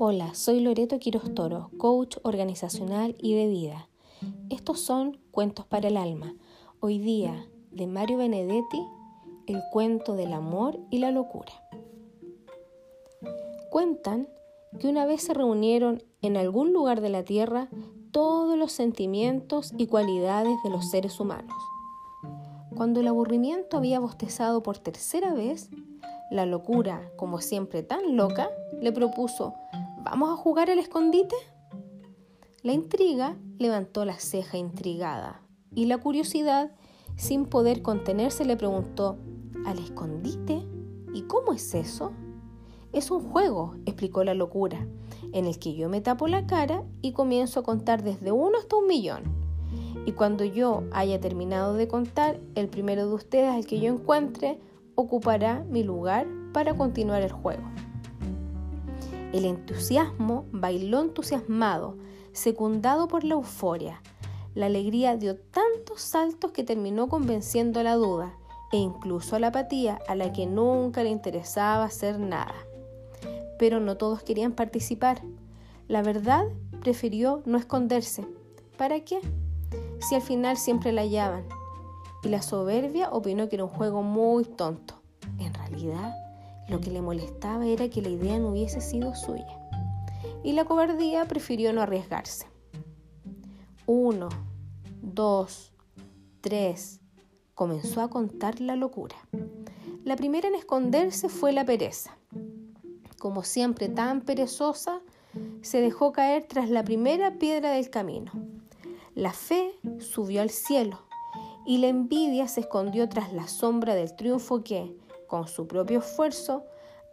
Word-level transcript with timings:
Hola, 0.00 0.32
soy 0.34 0.60
Loreto 0.60 1.00
Quirostoro, 1.00 1.72
coach 1.76 2.18
organizacional 2.22 3.16
y 3.18 3.34
de 3.34 3.48
vida. 3.48 3.88
Estos 4.48 4.78
son 4.78 5.18
Cuentos 5.32 5.66
para 5.66 5.88
el 5.88 5.96
Alma. 5.96 6.36
Hoy 6.78 7.00
día, 7.00 7.48
de 7.72 7.88
Mario 7.88 8.18
Benedetti, 8.18 8.80
el 9.48 9.60
cuento 9.72 10.14
del 10.14 10.34
amor 10.34 10.78
y 10.90 10.98
la 10.98 11.10
locura. 11.10 11.52
Cuentan 13.70 14.28
que 14.78 14.86
una 14.86 15.04
vez 15.04 15.22
se 15.22 15.34
reunieron 15.34 16.04
en 16.22 16.36
algún 16.36 16.72
lugar 16.72 17.00
de 17.00 17.08
la 17.08 17.24
tierra 17.24 17.68
todos 18.12 18.56
los 18.56 18.70
sentimientos 18.70 19.74
y 19.76 19.88
cualidades 19.88 20.56
de 20.62 20.70
los 20.70 20.88
seres 20.88 21.18
humanos. 21.18 21.56
Cuando 22.76 23.00
el 23.00 23.08
aburrimiento 23.08 23.76
había 23.76 23.98
bostezado 23.98 24.62
por 24.62 24.78
tercera 24.78 25.34
vez, 25.34 25.70
la 26.30 26.46
locura, 26.46 27.10
como 27.16 27.40
siempre 27.40 27.82
tan 27.82 28.16
loca, 28.16 28.48
le 28.80 28.92
propuso, 28.92 29.54
¿vamos 30.10 30.30
a 30.30 30.36
jugar 30.36 30.70
al 30.70 30.78
escondite? 30.78 31.36
La 32.62 32.72
intriga 32.72 33.36
levantó 33.58 34.04
la 34.06 34.18
ceja 34.18 34.56
intrigada 34.56 35.42
y 35.74 35.84
la 35.84 35.98
curiosidad, 35.98 36.72
sin 37.16 37.44
poder 37.44 37.82
contenerse, 37.82 38.44
le 38.44 38.56
preguntó, 38.56 39.18
¿al 39.66 39.78
escondite? 39.78 40.66
¿Y 41.12 41.22
cómo 41.22 41.52
es 41.52 41.74
eso? 41.74 42.12
Es 42.92 43.10
un 43.10 43.20
juego, 43.20 43.74
explicó 43.84 44.24
la 44.24 44.32
locura, 44.32 44.86
en 45.32 45.44
el 45.44 45.58
que 45.58 45.74
yo 45.74 45.90
me 45.90 46.00
tapo 46.00 46.26
la 46.26 46.46
cara 46.46 46.84
y 47.02 47.12
comienzo 47.12 47.60
a 47.60 47.64
contar 47.64 48.02
desde 48.02 48.32
uno 48.32 48.56
hasta 48.58 48.76
un 48.76 48.86
millón. 48.86 49.24
Y 50.06 50.12
cuando 50.12 50.44
yo 50.44 50.84
haya 50.92 51.20
terminado 51.20 51.74
de 51.74 51.86
contar, 51.86 52.40
el 52.54 52.68
primero 52.68 53.06
de 53.06 53.14
ustedes 53.14 53.50
al 53.50 53.66
que 53.66 53.78
yo 53.78 53.92
encuentre 53.92 54.58
ocupará 54.94 55.64
mi 55.68 55.82
lugar 55.82 56.26
para 56.54 56.74
continuar 56.74 57.20
el 57.20 57.32
juego. 57.32 57.64
El 59.32 59.44
entusiasmo 59.44 60.46
bailó 60.52 61.00
entusiasmado, 61.00 61.96
secundado 62.32 63.08
por 63.08 63.24
la 63.24 63.34
euforia. 63.34 64.02
La 64.54 64.66
alegría 64.66 65.16
dio 65.16 65.36
tantos 65.36 66.00
saltos 66.00 66.52
que 66.52 66.64
terminó 66.64 67.08
convenciendo 67.08 67.80
a 67.80 67.82
la 67.82 67.96
duda 67.96 68.34
e 68.72 68.78
incluso 68.78 69.36
a 69.36 69.38
la 69.38 69.48
apatía 69.48 69.98
a 70.08 70.14
la 70.14 70.32
que 70.32 70.46
nunca 70.46 71.02
le 71.02 71.10
interesaba 71.10 71.84
hacer 71.84 72.18
nada. 72.18 72.54
Pero 73.58 73.80
no 73.80 73.96
todos 73.96 74.22
querían 74.22 74.52
participar. 74.52 75.20
La 75.88 76.02
verdad 76.02 76.44
prefirió 76.80 77.42
no 77.44 77.58
esconderse. 77.58 78.26
¿Para 78.78 79.00
qué? 79.00 79.20
Si 80.00 80.14
al 80.14 80.22
final 80.22 80.56
siempre 80.56 80.92
la 80.92 81.02
hallaban 81.02 81.44
y 82.22 82.28
la 82.28 82.40
soberbia 82.40 83.10
opinó 83.10 83.48
que 83.48 83.56
era 83.56 83.64
un 83.64 83.70
juego 83.70 84.02
muy 84.02 84.44
tonto. 84.44 84.94
En 85.38 85.52
realidad, 85.52 86.14
lo 86.68 86.80
que 86.80 86.90
le 86.90 87.00
molestaba 87.00 87.66
era 87.66 87.88
que 87.88 88.02
la 88.02 88.10
idea 88.10 88.38
no 88.38 88.50
hubiese 88.50 88.80
sido 88.80 89.14
suya. 89.14 89.58
Y 90.44 90.52
la 90.52 90.64
cobardía 90.64 91.24
prefirió 91.26 91.72
no 91.72 91.82
arriesgarse. 91.82 92.46
Uno, 93.86 94.28
dos, 95.02 95.72
tres. 96.40 97.00
Comenzó 97.54 98.02
a 98.02 98.10
contar 98.10 98.60
la 98.60 98.76
locura. 98.76 99.16
La 100.04 100.16
primera 100.16 100.48
en 100.48 100.54
esconderse 100.54 101.28
fue 101.28 101.52
la 101.52 101.64
pereza. 101.64 102.16
Como 103.18 103.42
siempre 103.42 103.88
tan 103.88 104.20
perezosa, 104.20 105.00
se 105.62 105.80
dejó 105.80 106.12
caer 106.12 106.44
tras 106.46 106.70
la 106.70 106.84
primera 106.84 107.38
piedra 107.38 107.72
del 107.72 107.90
camino. 107.90 108.30
La 109.14 109.32
fe 109.32 109.72
subió 109.98 110.42
al 110.42 110.50
cielo 110.50 111.00
y 111.66 111.78
la 111.78 111.88
envidia 111.88 112.46
se 112.46 112.60
escondió 112.60 113.08
tras 113.08 113.32
la 113.32 113.48
sombra 113.48 113.94
del 113.94 114.14
triunfo 114.14 114.62
que, 114.62 114.96
con 115.28 115.46
su 115.46 115.68
propio 115.68 116.00
esfuerzo, 116.00 116.64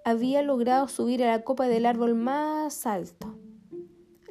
había 0.03 0.41
logrado 0.41 0.87
subir 0.87 1.23
a 1.23 1.27
la 1.27 1.43
copa 1.43 1.67
del 1.67 1.85
árbol 1.85 2.15
más 2.15 2.87
alto. 2.87 3.35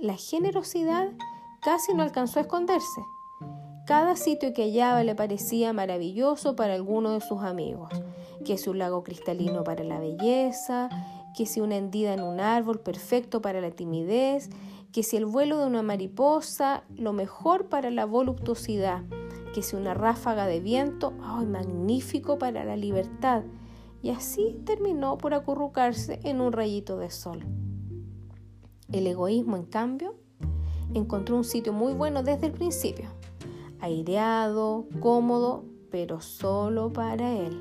La 0.00 0.16
generosidad 0.16 1.12
casi 1.62 1.94
no 1.94 2.02
alcanzó 2.02 2.40
a 2.40 2.42
esconderse. 2.42 3.00
Cada 3.86 4.16
sitio 4.16 4.52
que 4.54 4.62
hallaba 4.62 5.04
le 5.04 5.14
parecía 5.14 5.72
maravilloso 5.72 6.56
para 6.56 6.74
alguno 6.74 7.10
de 7.10 7.20
sus 7.20 7.42
amigos, 7.42 7.90
que 8.44 8.56
si 8.56 8.70
un 8.70 8.78
lago 8.78 9.02
cristalino 9.04 9.62
para 9.62 9.84
la 9.84 9.98
belleza, 9.98 10.88
que 11.36 11.46
si 11.46 11.60
una 11.60 11.76
hendida 11.76 12.14
en 12.14 12.22
un 12.22 12.40
árbol 12.40 12.80
perfecto 12.80 13.42
para 13.42 13.60
la 13.60 13.70
timidez, 13.70 14.48
que 14.92 15.02
si 15.02 15.16
el 15.16 15.26
vuelo 15.26 15.58
de 15.58 15.66
una 15.66 15.82
mariposa, 15.82 16.84
lo 16.96 17.12
mejor 17.12 17.68
para 17.68 17.90
la 17.90 18.06
voluptuosidad, 18.06 19.02
que 19.54 19.62
si 19.62 19.76
una 19.76 19.92
ráfaga 19.92 20.46
de 20.46 20.60
viento, 20.60 21.12
¡ay, 21.22 21.46
magnífico 21.46 22.38
para 22.38 22.64
la 22.64 22.76
libertad! 22.76 23.42
Y 24.04 24.10
así 24.10 24.60
terminó 24.64 25.18
por 25.18 25.34
acurrucarse 25.34 26.20
en 26.22 26.40
un 26.40 26.52
rayito 26.52 26.96
de 26.98 27.10
sol. 27.10 27.44
El 28.92 29.08
egoísmo, 29.08 29.56
en 29.56 29.64
cambio, 29.64 30.14
encontró 30.94 31.36
un 31.36 31.42
sitio 31.42 31.72
muy 31.72 31.92
bueno 31.94 32.22
desde 32.22 32.46
el 32.46 32.52
principio, 32.52 33.08
aireado, 33.80 34.86
cómodo, 35.00 35.64
pero 35.90 36.20
solo 36.20 36.92
para 36.92 37.32
él. 37.32 37.60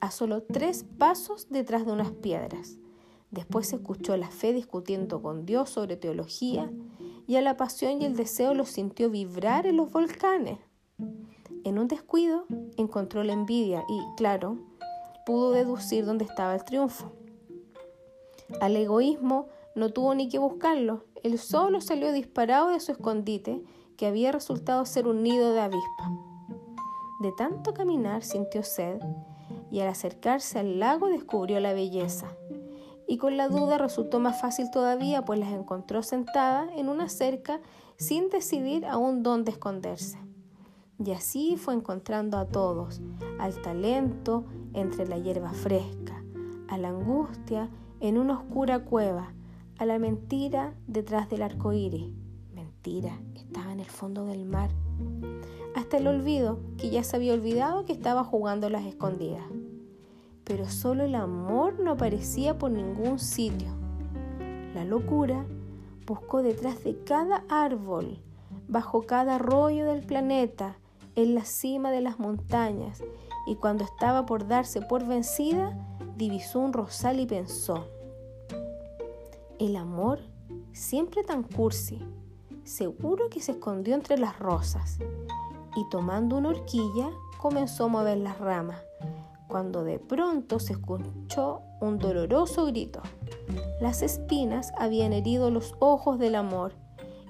a 0.00 0.10
solo 0.10 0.42
tres 0.42 0.84
pasos 0.98 1.48
detrás 1.50 1.86
de 1.86 1.92
unas 1.92 2.10
piedras. 2.10 2.78
Después 3.32 3.72
escuchó 3.72 4.16
la 4.18 4.30
fe 4.30 4.52
discutiendo 4.52 5.22
con 5.22 5.46
Dios 5.46 5.70
sobre 5.70 5.96
teología 5.96 6.70
y 7.26 7.36
a 7.36 7.40
la 7.40 7.56
pasión 7.56 8.02
y 8.02 8.04
el 8.04 8.14
deseo 8.14 8.52
los 8.52 8.68
sintió 8.68 9.08
vibrar 9.08 9.66
en 9.66 9.78
los 9.78 9.90
volcanes. 9.90 10.58
En 11.64 11.78
un 11.78 11.88
descuido 11.88 12.44
encontró 12.76 13.24
la 13.24 13.32
envidia 13.32 13.84
y, 13.88 14.00
claro, 14.18 14.58
pudo 15.24 15.52
deducir 15.52 16.04
dónde 16.04 16.26
estaba 16.26 16.54
el 16.54 16.64
triunfo. 16.64 17.10
Al 18.60 18.76
egoísmo 18.76 19.48
no 19.74 19.88
tuvo 19.88 20.14
ni 20.14 20.28
que 20.28 20.38
buscarlo, 20.38 21.06
él 21.22 21.38
solo 21.38 21.80
salió 21.80 22.12
disparado 22.12 22.68
de 22.68 22.80
su 22.80 22.92
escondite, 22.92 23.62
que 23.96 24.06
había 24.06 24.30
resultado 24.30 24.84
ser 24.84 25.06
un 25.06 25.22
nido 25.22 25.52
de 25.52 25.60
avispa. 25.60 26.10
De 27.20 27.32
tanto 27.32 27.72
caminar 27.72 28.24
sintió 28.24 28.62
sed 28.62 29.00
y 29.70 29.80
al 29.80 29.88
acercarse 29.88 30.58
al 30.58 30.78
lago 30.78 31.08
descubrió 31.08 31.60
la 31.60 31.72
belleza. 31.72 32.36
Y 33.12 33.18
con 33.18 33.36
la 33.36 33.50
duda 33.50 33.76
resultó 33.76 34.20
más 34.20 34.40
fácil 34.40 34.70
todavía, 34.70 35.22
pues 35.22 35.38
las 35.38 35.52
encontró 35.52 36.02
sentadas 36.02 36.70
en 36.78 36.88
una 36.88 37.10
cerca 37.10 37.60
sin 37.98 38.30
decidir 38.30 38.86
aún 38.86 39.22
dónde 39.22 39.50
esconderse. 39.50 40.16
Y 40.98 41.10
así 41.10 41.58
fue 41.58 41.74
encontrando 41.74 42.38
a 42.38 42.46
todos, 42.46 43.02
al 43.38 43.60
talento 43.60 44.46
entre 44.72 45.06
la 45.06 45.18
hierba 45.18 45.52
fresca, 45.52 46.24
a 46.68 46.78
la 46.78 46.88
angustia 46.88 47.68
en 48.00 48.16
una 48.16 48.38
oscura 48.38 48.78
cueva, 48.78 49.34
a 49.76 49.84
la 49.84 49.98
mentira 49.98 50.72
detrás 50.86 51.28
del 51.28 51.42
arco 51.42 51.74
iris. 51.74 52.10
Mentira, 52.54 53.20
estaba 53.34 53.74
en 53.74 53.80
el 53.80 53.90
fondo 53.90 54.24
del 54.24 54.46
mar 54.46 54.70
hasta 55.74 55.98
el 55.98 56.06
olvido, 56.06 56.60
que 56.78 56.88
ya 56.88 57.04
se 57.04 57.16
había 57.16 57.34
olvidado 57.34 57.84
que 57.84 57.92
estaba 57.92 58.24
jugando 58.24 58.70
las 58.70 58.86
escondidas. 58.86 59.44
Pero 60.44 60.68
solo 60.68 61.04
el 61.04 61.14
amor 61.14 61.78
no 61.80 61.92
aparecía 61.92 62.58
por 62.58 62.70
ningún 62.70 63.18
sitio. 63.18 63.68
La 64.74 64.84
locura 64.84 65.44
buscó 66.06 66.42
detrás 66.42 66.82
de 66.84 66.98
cada 67.04 67.44
árbol, 67.48 68.18
bajo 68.68 69.02
cada 69.02 69.36
arroyo 69.36 69.86
del 69.86 70.04
planeta, 70.04 70.76
en 71.14 71.34
la 71.34 71.44
cima 71.44 71.90
de 71.90 72.00
las 72.00 72.18
montañas, 72.18 73.02
y 73.46 73.56
cuando 73.56 73.84
estaba 73.84 74.24
por 74.24 74.46
darse 74.48 74.80
por 74.80 75.06
vencida, 75.06 75.76
divisó 76.16 76.60
un 76.60 76.72
rosal 76.72 77.20
y 77.20 77.26
pensó, 77.26 77.86
el 79.58 79.76
amor, 79.76 80.20
siempre 80.72 81.22
tan 81.22 81.42
cursi, 81.42 82.00
seguro 82.64 83.28
que 83.28 83.40
se 83.40 83.52
escondió 83.52 83.94
entre 83.94 84.18
las 84.18 84.38
rosas, 84.38 84.98
y 85.76 85.88
tomando 85.90 86.36
una 86.36 86.50
horquilla 86.50 87.10
comenzó 87.38 87.84
a 87.84 87.88
mover 87.88 88.18
las 88.18 88.38
ramas, 88.38 88.80
cuando 89.52 89.84
de 89.84 89.98
pronto 89.98 90.58
se 90.58 90.72
escuchó 90.72 91.60
un 91.82 91.98
doloroso 91.98 92.64
grito. 92.64 93.02
Las 93.82 94.00
espinas 94.00 94.72
habían 94.78 95.12
herido 95.12 95.50
los 95.50 95.74
ojos 95.78 96.18
del 96.18 96.36
amor 96.36 96.72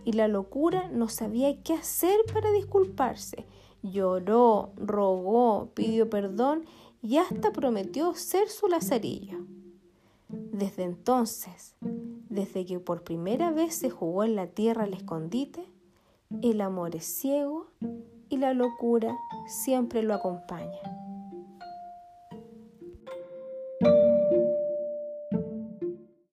y 0.04 0.12
la 0.12 0.28
locura 0.28 0.88
no 0.88 1.08
sabía 1.08 1.60
qué 1.64 1.74
hacer 1.74 2.20
para 2.32 2.52
disculparse. 2.52 3.44
Lloró, 3.82 4.70
rogó, 4.76 5.70
pidió 5.74 6.08
perdón 6.08 6.64
y 7.02 7.16
hasta 7.16 7.50
prometió 7.50 8.14
ser 8.14 8.48
su 8.48 8.68
lazarillo. 8.68 9.38
Desde 10.28 10.84
entonces, 10.84 11.74
desde 11.80 12.64
que 12.64 12.78
por 12.78 13.02
primera 13.02 13.50
vez 13.50 13.74
se 13.74 13.90
jugó 13.90 14.22
en 14.22 14.36
la 14.36 14.46
tierra 14.46 14.84
al 14.84 14.94
escondite, 14.94 15.64
el 16.40 16.60
amor 16.60 16.94
es 16.94 17.04
ciego 17.04 17.66
y 18.28 18.36
la 18.36 18.54
locura 18.54 19.12
siempre 19.48 20.04
lo 20.04 20.14
acompaña. 20.14 21.01